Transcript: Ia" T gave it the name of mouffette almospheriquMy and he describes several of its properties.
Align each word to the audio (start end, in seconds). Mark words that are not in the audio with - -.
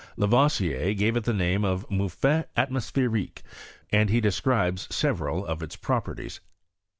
Ia" 0.19 0.49
T 0.49 0.93
gave 0.95 1.15
it 1.15 1.25
the 1.25 1.31
name 1.31 1.63
of 1.63 1.87
mouffette 1.91 2.47
almospheriquMy 2.57 3.43
and 3.91 4.09
he 4.09 4.19
describes 4.19 4.87
several 4.89 5.45
of 5.45 5.61
its 5.61 5.75
properties. 5.75 6.41